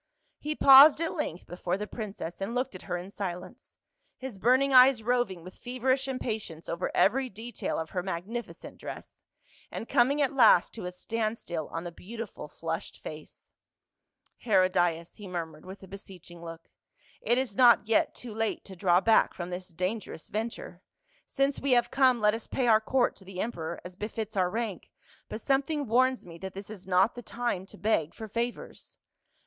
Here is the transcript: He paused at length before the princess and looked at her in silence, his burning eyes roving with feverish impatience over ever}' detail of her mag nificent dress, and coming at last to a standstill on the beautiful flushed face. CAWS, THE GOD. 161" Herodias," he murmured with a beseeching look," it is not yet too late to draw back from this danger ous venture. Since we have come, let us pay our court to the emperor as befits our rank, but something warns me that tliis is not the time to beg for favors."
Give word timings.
He 0.39 0.55
paused 0.55 0.99
at 0.99 1.13
length 1.13 1.45
before 1.45 1.77
the 1.77 1.85
princess 1.85 2.41
and 2.41 2.55
looked 2.55 2.73
at 2.73 2.81
her 2.81 2.97
in 2.97 3.11
silence, 3.11 3.77
his 4.17 4.39
burning 4.39 4.73
eyes 4.73 5.03
roving 5.03 5.43
with 5.43 5.53
feverish 5.53 6.07
impatience 6.07 6.67
over 6.67 6.89
ever}' 6.95 7.29
detail 7.29 7.77
of 7.77 7.91
her 7.91 8.01
mag 8.01 8.25
nificent 8.25 8.79
dress, 8.79 9.21
and 9.69 9.87
coming 9.87 10.19
at 10.19 10.33
last 10.33 10.73
to 10.73 10.87
a 10.87 10.91
standstill 10.91 11.67
on 11.67 11.83
the 11.83 11.91
beautiful 11.91 12.47
flushed 12.47 12.97
face. 12.97 13.51
CAWS, 14.39 14.39
THE 14.39 14.49
GOD. 14.69 14.81
161" 14.81 14.93
Herodias," 14.97 15.13
he 15.17 15.27
murmured 15.27 15.65
with 15.67 15.83
a 15.83 15.87
beseeching 15.87 16.43
look," 16.43 16.71
it 17.31 17.37
is 17.37 17.55
not 17.55 17.87
yet 17.87 18.15
too 18.15 18.33
late 18.33 18.65
to 18.65 18.75
draw 18.75 19.01
back 19.01 19.35
from 19.35 19.51
this 19.51 19.67
danger 19.67 20.13
ous 20.13 20.29
venture. 20.29 20.81
Since 21.27 21.59
we 21.59 21.73
have 21.73 21.91
come, 21.91 22.19
let 22.19 22.33
us 22.33 22.47
pay 22.47 22.65
our 22.65 22.81
court 22.81 23.15
to 23.17 23.23
the 23.23 23.39
emperor 23.39 23.79
as 23.85 23.95
befits 23.95 24.35
our 24.35 24.49
rank, 24.49 24.89
but 25.29 25.39
something 25.41 25.85
warns 25.85 26.25
me 26.25 26.39
that 26.39 26.55
tliis 26.55 26.71
is 26.71 26.87
not 26.87 27.13
the 27.13 27.21
time 27.21 27.67
to 27.67 27.77
beg 27.77 28.15
for 28.15 28.27
favors." 28.27 28.97